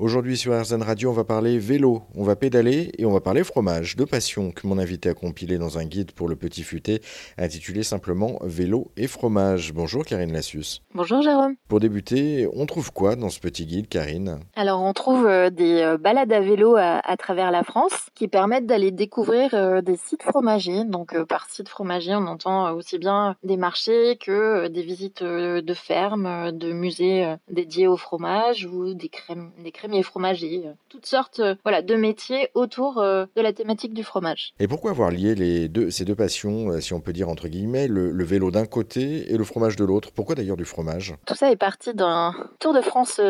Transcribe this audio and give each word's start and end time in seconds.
Aujourd'hui 0.00 0.38
sur 0.38 0.58
RZN 0.58 0.80
Radio, 0.80 1.10
on 1.10 1.12
va 1.12 1.24
parler 1.24 1.58
vélo, 1.58 2.04
on 2.14 2.24
va 2.24 2.34
pédaler 2.34 2.90
et 2.96 3.04
on 3.04 3.12
va 3.12 3.20
parler 3.20 3.44
fromage, 3.44 3.96
deux 3.96 4.06
passions 4.06 4.50
que 4.50 4.66
mon 4.66 4.78
invité 4.78 5.10
a 5.10 5.14
compilées 5.14 5.58
dans 5.58 5.76
un 5.76 5.84
guide 5.84 6.12
pour 6.12 6.26
le 6.26 6.36
petit 6.36 6.62
futé 6.62 7.02
intitulé 7.36 7.82
simplement 7.82 8.38
Vélo 8.42 8.92
et 8.96 9.06
fromage. 9.06 9.74
Bonjour 9.74 10.06
Karine 10.06 10.32
Lassus. 10.32 10.80
Bonjour 10.94 11.20
Jérôme. 11.20 11.54
Pour 11.68 11.80
débuter, 11.80 12.48
on 12.54 12.64
trouve 12.64 12.94
quoi 12.94 13.14
dans 13.14 13.28
ce 13.28 13.40
petit 13.40 13.66
guide 13.66 13.88
Karine? 13.88 14.40
Alors 14.56 14.80
on 14.80 14.94
trouve 14.94 15.26
euh, 15.26 15.50
des 15.50 15.82
euh, 15.82 15.98
balades 15.98 16.32
à 16.32 16.40
vélo 16.40 16.76
à, 16.78 17.02
travers 17.18 17.50
la 17.50 17.62
France 17.62 18.08
qui 18.14 18.26
permettent 18.26 18.64
d'aller 18.64 18.92
découvrir 18.92 19.52
euh, 19.52 19.82
des 19.82 19.96
sites 19.96 20.22
fromagers. 20.22 20.84
Donc 20.84 21.14
par 21.24 21.44
site 21.50 21.68
fromager, 21.68 22.14
on 22.14 22.26
entend 22.26 22.72
aussi 22.72 22.96
bien 22.96 23.36
des 23.42 23.58
marchés 23.58 24.16
que 24.16 24.68
des 24.68 24.82
visites 24.82 25.22
de 25.22 25.74
fermes, 25.74 26.52
de 26.52 26.72
musées 26.72 27.34
dédiés 27.50 27.86
au 27.86 27.98
fromage 27.98 28.64
ou 28.64 28.94
des 28.94 29.10
crèmes, 29.10 29.52
des 29.62 29.72
crèmes 29.72 29.89
et 29.92 30.02
fromager, 30.02 30.62
euh, 30.66 30.72
toutes 30.88 31.06
sortes 31.06 31.40
euh, 31.40 31.54
voilà, 31.64 31.82
de 31.82 31.94
métiers 31.94 32.48
autour 32.54 32.98
euh, 32.98 33.26
de 33.36 33.42
la 33.42 33.52
thématique 33.52 33.94
du 33.94 34.04
fromage. 34.04 34.52
Et 34.58 34.68
pourquoi 34.68 34.90
avoir 34.90 35.10
lié 35.10 35.34
les 35.34 35.68
deux, 35.68 35.90
ces 35.90 36.04
deux 36.04 36.14
passions, 36.14 36.80
si 36.80 36.94
on 36.94 37.00
peut 37.00 37.12
dire 37.12 37.28
entre 37.28 37.48
guillemets, 37.48 37.88
le, 37.88 38.24
vélo 38.24 38.50
d'un 38.50 38.66
côté 38.66 39.32
et 39.32 39.36
le 39.36 39.44
fromage 39.44 39.76
de 39.76 39.84
l'autre? 39.84 40.10
Pourquoi 40.12 40.34
d'ailleurs 40.34 40.56
du 40.56 40.64
fromage? 40.64 41.14
Tout 41.26 41.34
ça 41.34 41.50
est 41.50 41.56
parti 41.56 41.94
d'un 41.94 42.34
Tour 42.58 42.74
de 42.74 42.80
France 42.80 43.20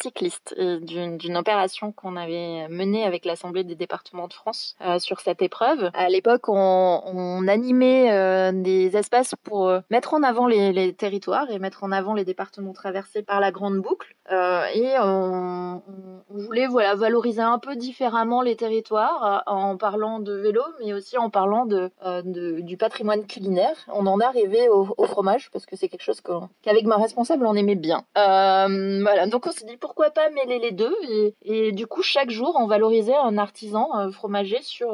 cycliste 0.00 0.54
et 0.56 0.78
d'une 0.80 1.36
opération 1.36 1.92
qu'on 1.92 2.16
avait 2.16 2.68
menée 2.68 3.04
avec 3.04 3.24
l'Assemblée 3.24 3.64
des 3.64 3.74
départements 3.74 4.28
de 4.28 4.32
France 4.32 4.76
sur 4.98 5.20
cette 5.20 5.40
épreuve. 5.40 5.90
À 5.94 6.08
l'époque, 6.08 6.48
on, 6.48 7.46
animait 7.48 8.52
des 8.52 8.96
espaces 8.96 9.34
pour 9.42 9.72
mettre 9.90 10.14
en 10.14 10.22
avant 10.22 10.46
les, 10.46 10.72
les, 10.72 10.92
territoires 10.92 11.50
et 11.50 11.58
mettre 11.58 11.84
en 11.84 11.92
avant 11.92 12.14
les 12.14 12.24
départements 12.24 12.72
traversés 12.72 13.22
par 13.22 13.40
la 13.40 13.50
Grande 13.50 13.78
Boucle. 13.78 14.14
et 14.30 14.94
on, 15.00 15.82
on 15.86 16.09
voulait 16.28 16.66
voilà 16.66 16.94
valoriser 16.94 17.42
un 17.42 17.58
peu 17.58 17.76
différemment 17.76 18.42
les 18.42 18.56
territoires 18.56 19.42
euh, 19.48 19.52
en 19.52 19.76
parlant 19.76 20.20
de 20.20 20.32
vélo, 20.32 20.62
mais 20.80 20.92
aussi 20.92 21.18
en 21.18 21.30
parlant 21.30 21.66
de, 21.66 21.90
euh, 22.04 22.22
du 22.24 22.76
patrimoine 22.76 23.26
culinaire. 23.26 23.76
On 23.92 24.06
en 24.06 24.20
est 24.20 24.24
arrivé 24.24 24.68
au, 24.68 24.86
fromage 25.10 25.50
parce 25.50 25.66
que 25.66 25.74
c'est 25.74 25.88
quelque 25.88 26.02
chose 26.02 26.20
qu'avec 26.62 26.84
ma 26.84 26.96
responsable 26.96 27.46
on 27.46 27.54
aimait 27.54 27.74
bien. 27.74 28.04
Euh, 28.16 29.00
voilà, 29.02 29.26
donc 29.26 29.46
on 29.46 29.50
s'est 29.50 29.66
dit 29.66 29.76
pourquoi 29.76 30.10
pas 30.10 30.30
mêler 30.30 30.58
les 30.58 30.70
deux? 30.70 30.94
Et, 31.42 31.72
du 31.72 31.86
coup 31.86 32.02
chaque 32.02 32.30
jour 32.30 32.56
on 32.58 32.66
valorisait 32.66 33.16
un 33.16 33.38
artisan 33.38 34.10
fromager 34.12 34.62
sur 34.62 34.90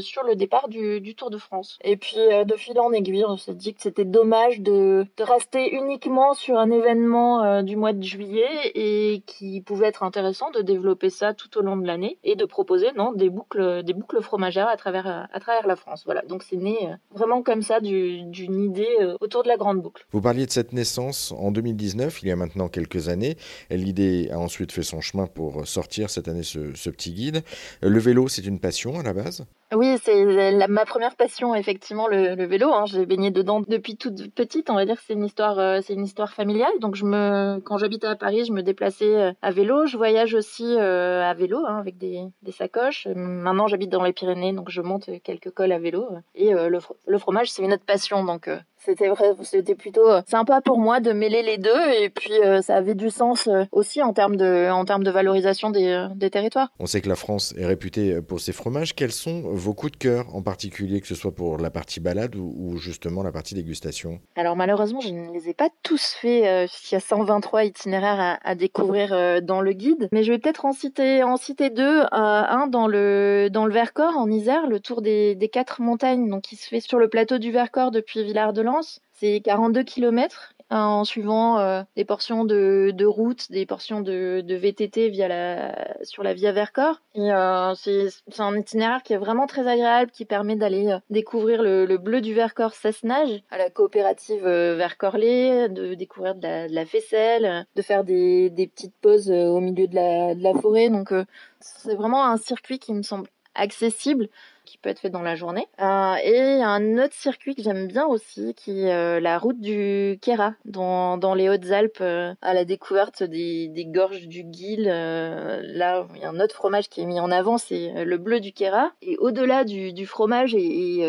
sur 0.00 0.22
le 0.22 0.34
départ 0.34 0.68
du, 0.68 1.14
Tour 1.14 1.30
de 1.30 1.38
France. 1.38 1.78
Et 1.82 1.96
puis 1.96 2.16
de 2.16 2.56
fil 2.56 2.78
en 2.78 2.92
aiguille, 2.92 3.24
on 3.26 3.36
s'est 3.36 3.54
dit 3.54 3.74
que 3.74 3.82
c'était 3.82 4.04
dommage 4.04 4.60
de 4.60 5.06
rester 5.18 5.74
uniquement 5.74 6.34
sur 6.34 6.58
un 6.58 6.70
événement 6.70 7.62
du 7.62 7.76
mois 7.76 7.92
de 7.92 8.02
juillet 8.02 8.72
et 8.74 9.22
qui 9.26 9.60
pouvait 9.60 9.88
être 9.88 10.02
intéressant 10.02 10.39
de 10.48 10.62
développer 10.62 11.10
ça 11.10 11.34
tout 11.34 11.58
au 11.58 11.60
long 11.60 11.76
de 11.76 11.86
l'année 11.86 12.18
et 12.24 12.36
de 12.36 12.46
proposer 12.46 12.86
non, 12.96 13.12
des, 13.12 13.28
boucles, 13.28 13.82
des 13.82 13.92
boucles 13.92 14.22
fromagères 14.22 14.68
à 14.68 14.76
travers, 14.78 15.28
à 15.30 15.40
travers 15.40 15.66
la 15.66 15.76
France. 15.76 16.04
Voilà, 16.06 16.22
donc 16.22 16.42
c'est 16.42 16.56
né 16.56 16.78
euh, 16.84 16.94
vraiment 17.10 17.42
comme 17.42 17.60
ça 17.60 17.80
d'une 17.80 18.64
idée 18.64 18.96
euh, 19.02 19.16
autour 19.20 19.42
de 19.42 19.48
la 19.48 19.58
grande 19.58 19.82
boucle. 19.82 20.06
Vous 20.12 20.22
parliez 20.22 20.46
de 20.46 20.50
cette 20.50 20.72
naissance 20.72 21.32
en 21.32 21.50
2019, 21.50 22.22
il 22.22 22.28
y 22.28 22.32
a 22.32 22.36
maintenant 22.36 22.68
quelques 22.68 23.08
années. 23.08 23.36
L'idée 23.70 24.30
a 24.32 24.38
ensuite 24.38 24.72
fait 24.72 24.82
son 24.82 25.02
chemin 25.02 25.26
pour 25.26 25.66
sortir 25.66 26.08
cette 26.08 26.28
année 26.28 26.42
ce, 26.42 26.74
ce 26.74 26.88
petit 26.88 27.12
guide. 27.12 27.42
Le 27.82 27.98
vélo, 27.98 28.28
c'est 28.28 28.46
une 28.46 28.60
passion 28.60 28.98
à 28.98 29.02
la 29.02 29.12
base? 29.12 29.44
Oui, 29.72 29.98
c'est 30.02 30.66
ma 30.68 30.84
première 30.84 31.14
passion, 31.14 31.54
effectivement, 31.54 32.08
le, 32.08 32.34
le 32.34 32.44
vélo. 32.44 32.72
Hein. 32.72 32.86
J'ai 32.86 33.06
baigné 33.06 33.30
dedans 33.30 33.60
depuis 33.60 33.96
toute 33.96 34.34
petite. 34.34 34.68
On 34.68 34.74
va 34.74 34.84
dire 34.84 34.96
que 34.96 35.02
c'est 35.06 35.12
une 35.12 35.24
histoire, 35.24 35.60
euh, 35.60 35.78
c'est 35.80 35.94
une 35.94 36.04
histoire 36.04 36.32
familiale. 36.32 36.72
Donc, 36.80 36.96
je 36.96 37.04
me, 37.04 37.60
quand 37.60 37.78
j'habitais 37.78 38.08
à 38.08 38.16
Paris, 38.16 38.44
je 38.44 38.52
me 38.52 38.62
déplaçais 38.62 39.14
euh, 39.14 39.32
à 39.42 39.52
vélo. 39.52 39.86
Je 39.86 39.96
voyage 39.96 40.29
aussi 40.34 40.76
euh, 40.78 41.22
à 41.22 41.34
vélo, 41.34 41.64
hein, 41.66 41.76
avec 41.78 41.98
des, 41.98 42.30
sacoches. 42.50 43.06
Maintenant, 43.14 43.66
j'habite 43.66 43.90
dans 43.90 44.02
les 44.02 44.12
Pyrénées, 44.12 44.52
donc 44.52 44.70
je 44.70 44.80
monte 44.80 45.10
quelques 45.22 45.50
cols 45.50 45.72
à 45.72 45.78
vélo. 45.78 46.08
Et 46.34 46.52
le, 46.52 46.78
le, 47.06 47.18
fromage, 47.18 47.50
c'est 47.50 47.62
une 47.62 47.72
autre 47.72 47.84
passion. 47.84 48.24
Donc, 48.24 48.48
c'était 48.82 49.08
vrai, 49.08 49.34
c'était 49.42 49.74
plutôt 49.74 50.08
euh, 50.08 50.22
sympa 50.26 50.62
pour 50.62 50.78
moi 50.78 51.00
de 51.00 51.12
mêler 51.12 51.42
les 51.42 51.58
deux 51.58 51.90
et 52.00 52.08
puis 52.08 52.32
euh, 52.32 52.62
ça 52.62 52.76
avait 52.76 52.94
du 52.94 53.10
sens 53.10 53.46
euh, 53.46 53.64
aussi 53.72 54.02
en 54.02 54.14
termes 54.14 54.36
de, 54.36 54.70
en 54.70 54.86
termes 54.86 55.04
de 55.04 55.10
valorisation 55.10 55.70
des, 55.70 56.08
des, 56.14 56.30
territoires. 56.30 56.72
On 56.78 56.86
sait 56.86 57.02
que 57.02 57.08
la 57.08 57.16
France 57.16 57.54
est 57.58 57.66
réputée 57.66 58.22
pour 58.22 58.40
ses 58.40 58.52
fromages. 58.52 58.94
Quels 58.94 59.12
sont 59.12 59.42
vos 59.42 59.74
coups 59.74 59.92
de 59.92 59.96
cœur 59.98 60.34
en 60.34 60.42
particulier, 60.42 61.00
que 61.00 61.06
ce 61.06 61.14
soit 61.14 61.34
pour 61.34 61.58
la 61.58 61.70
partie 61.70 62.00
balade 62.00 62.36
ou, 62.36 62.76
justement 62.78 63.22
la 63.22 63.32
partie 63.32 63.54
dégustation? 63.54 64.20
Alors 64.36 64.56
malheureusement, 64.56 65.00
je 65.00 65.10
ne 65.10 65.32
les 65.32 65.50
ai 65.50 65.54
pas 65.54 65.68
tous 65.82 66.16
faits. 66.20 66.70
Il 66.70 66.92
y 66.92 66.94
a 66.94 67.00
123 67.00 67.64
itinéraires 67.64 68.20
à, 68.20 68.38
à 68.48 68.54
découvrir 68.54 69.42
dans 69.42 69.60
le 69.60 69.72
guide, 69.72 70.08
mais 70.12 70.22
je 70.22 70.32
vais 70.32 70.38
peut-être 70.38 70.64
en 70.64 70.72
citer, 70.72 71.22
en 71.22 71.36
citer 71.36 71.68
deux. 71.68 72.02
un 72.12 72.66
dans 72.68 72.86
le, 72.86 73.48
dans 73.50 73.66
le 73.66 73.74
Vercors, 73.74 74.16
en 74.16 74.30
Isère, 74.30 74.66
le 74.66 74.80
tour 74.80 75.02
des, 75.02 75.34
des 75.34 75.48
quatre 75.48 75.82
montagnes, 75.82 76.30
donc 76.30 76.42
qui 76.42 76.56
se 76.56 76.68
fait 76.68 76.80
sur 76.80 76.98
le 76.98 77.08
plateau 77.08 77.38
du 77.38 77.50
Vercors 77.50 77.90
depuis 77.90 78.22
Villard-de-Lans 78.22 78.69
c'est 79.12 79.40
42 79.40 79.82
km 79.82 80.54
en 80.70 81.04
suivant 81.04 81.58
euh, 81.58 81.82
des 81.96 82.04
portions 82.04 82.44
de, 82.44 83.04
route, 83.04 83.50
des 83.50 83.66
portions 83.66 84.00
de, 84.00 84.44
VTT 84.48 85.08
via 85.08 85.74
sur 86.02 86.22
la 86.22 86.32
Via 86.34 86.52
Vercors. 86.52 87.00
Euh, 87.16 87.74
c'est 87.74 88.40
un 88.40 88.56
itinéraire 88.56 89.02
qui 89.02 89.12
est 89.12 89.18
vraiment 89.18 89.46
très 89.46 89.66
agréable, 89.66 90.10
qui 90.12 90.24
permet 90.24 90.56
d'aller 90.56 90.88
euh, 90.88 90.98
découvrir 91.10 91.62
le, 91.62 91.86
le, 91.86 91.98
bleu 91.98 92.20
du 92.20 92.34
Vercors 92.34 92.74
Cessnage 92.74 93.42
à 93.50 93.58
la 93.58 93.70
coopérative 93.70 94.44
Vercorlais, 94.44 95.68
de 95.68 95.94
découvrir 95.94 96.34
de 96.36 96.72
la, 96.72 96.86
faisselle, 96.86 97.66
de 97.74 97.82
faire 97.82 98.04
des, 98.04 98.70
petites 98.74 98.94
pauses 99.00 99.30
au 99.30 99.60
milieu 99.60 99.88
de 99.88 99.94
la, 99.94 100.60
forêt. 100.60 100.88
Donc 100.88 101.12
c'est 101.60 101.94
vraiment 101.94 102.24
un 102.24 102.36
circuit 102.36 102.78
qui 102.78 102.92
me 102.92 103.02
semble 103.02 103.28
accessible 103.54 104.28
qui 104.64 104.78
peut 104.78 104.88
être 104.88 105.00
fait 105.00 105.10
dans 105.10 105.22
la 105.22 105.34
journée. 105.34 105.66
Et 105.78 106.59
un 106.80 107.04
autre 107.04 107.14
circuit 107.14 107.54
que 107.54 107.62
j'aime 107.62 107.86
bien 107.86 108.06
aussi, 108.06 108.54
qui 108.54 108.82
est 108.82 108.92
euh, 108.92 109.20
la 109.20 109.38
route 109.38 109.60
du 109.60 110.18
Kera, 110.22 110.54
dans, 110.64 111.34
les 111.34 111.48
Hautes-Alpes, 111.48 111.98
euh, 112.00 112.34
à 112.42 112.54
la 112.54 112.64
découverte 112.64 113.22
des, 113.22 113.70
gorges 113.88 114.26
du 114.26 114.44
Guil. 114.44 114.84
là, 114.84 116.06
il 116.14 116.20
y 116.20 116.24
a 116.24 116.30
un 116.30 116.40
autre 116.40 116.54
fromage 116.54 116.88
qui 116.88 117.00
est 117.00 117.06
mis 117.06 117.20
en 117.20 117.30
avant, 117.30 117.58
c'est 117.58 118.04
le 118.04 118.18
bleu 118.18 118.40
du 118.40 118.52
Kera. 118.52 118.92
Et 119.02 119.16
au-delà 119.18 119.64
du, 119.64 120.06
fromage 120.06 120.54
et, 120.54 121.04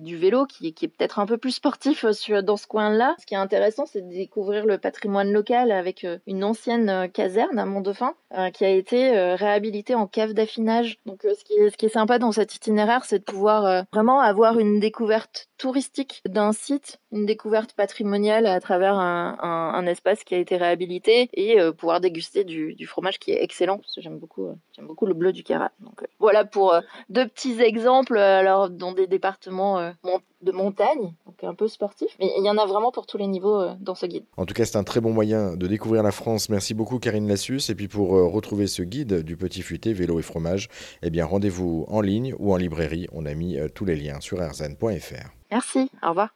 du 0.00 0.13
vélo, 0.16 0.46
qui, 0.46 0.68
est 0.68 0.88
peut-être 0.88 1.18
un 1.18 1.26
peu 1.26 1.38
plus 1.38 1.52
sportif 1.52 2.10
sur, 2.12 2.42
dans 2.42 2.56
ce 2.56 2.66
coin-là, 2.66 3.14
ce 3.20 3.26
qui 3.26 3.34
est 3.34 3.38
intéressant, 3.38 3.86
c'est 3.86 4.02
de 4.02 4.12
découvrir 4.12 4.66
le 4.66 4.78
patrimoine 4.78 5.32
local 5.32 5.72
avec 5.72 6.06
une 6.26 6.44
ancienne 6.44 7.08
caserne 7.12 7.58
à 7.58 7.66
Mont-Dauphin, 7.66 8.14
qui 8.52 8.64
a 8.64 8.70
été 8.70 9.34
réhabilitée 9.34 9.94
en 9.94 10.06
cave 10.06 10.32
d'affinage. 10.32 10.98
Donc, 11.06 11.22
ce, 11.22 11.44
qui 11.44 11.54
est, 11.54 11.88
sympa 11.88 12.18
dans 12.18 12.32
cette 12.32 12.54
itinéraire, 12.54 13.04
c'est 13.04 13.18
de 13.18 13.24
pouvoir 13.24 13.64
euh, 13.66 13.82
vraiment 13.92 14.20
avoir 14.20 14.58
une 14.58 14.80
découverte 14.80 15.48
touristique 15.58 16.22
d'un 16.28 16.52
site, 16.52 17.00
une 17.12 17.26
découverte 17.26 17.72
patrimoniale 17.74 18.46
à 18.46 18.60
travers 18.60 18.94
un, 18.98 19.86
espace 19.86 20.24
qui 20.24 20.34
a 20.34 20.38
été 20.38 20.56
réhabilité 20.56 21.28
et 21.34 21.60
euh, 21.60 21.72
pouvoir 21.72 22.00
déguster 22.00 22.42
du, 22.42 22.74
du, 22.74 22.86
fromage 22.86 23.18
qui 23.18 23.32
est 23.32 23.42
excellent. 23.42 23.80
J'aime 23.98 24.18
beaucoup, 24.18 24.46
euh, 24.46 24.54
j'aime 24.72 24.86
beaucoup 24.86 25.06
le 25.06 25.14
bleu 25.14 25.32
du 25.32 25.44
Cara. 25.44 25.70
Donc 25.80 26.04
voilà 26.18 26.44
pour 26.44 26.74
deux 27.10 27.28
petits 27.28 27.60
exemples 27.60 28.16
alors 28.16 28.70
dans 28.70 28.92
des 28.92 29.06
départements 29.06 29.92
de 30.42 30.52
montagne, 30.52 31.14
donc 31.26 31.42
un 31.42 31.54
peu 31.54 31.68
sportif. 31.68 32.08
Mais 32.20 32.30
il 32.36 32.44
y 32.44 32.50
en 32.50 32.58
a 32.58 32.66
vraiment 32.66 32.92
pour 32.92 33.06
tous 33.06 33.18
les 33.18 33.26
niveaux 33.26 33.60
euh, 33.60 33.74
dans 33.80 33.94
ce 33.94 34.06
guide. 34.06 34.24
En 34.36 34.46
tout 34.46 34.54
cas, 34.54 34.64
c'est 34.64 34.76
un 34.76 34.84
très 34.84 35.00
bon 35.00 35.12
moyen 35.12 35.56
de 35.56 35.66
découvrir 35.66 36.02
la 36.02 36.12
France. 36.12 36.48
Merci 36.48 36.74
beaucoup 36.74 36.98
Karine 36.98 37.28
Lassus. 37.28 37.70
Et 37.70 37.74
puis 37.74 37.88
pour 37.88 38.16
euh, 38.16 38.26
retrouver 38.26 38.66
ce 38.66 38.82
guide 38.82 39.22
du 39.22 39.36
petit 39.36 39.62
futé 39.62 39.92
vélo 39.92 40.18
et 40.18 40.22
fromage, 40.22 40.68
eh 41.02 41.10
bien 41.10 41.24
rendez-vous 41.24 41.86
en 41.88 42.00
ligne 42.00 42.34
ou 42.38 42.52
en 42.52 42.56
librairie. 42.56 43.08
On 43.12 43.26
a 43.26 43.34
mis 43.34 43.58
euh, 43.58 43.68
tous 43.68 43.84
les 43.84 43.96
liens 43.96 44.20
sur 44.20 44.38
rzn.fr. 44.38 45.30
Merci, 45.50 45.90
au 46.02 46.08
revoir. 46.08 46.28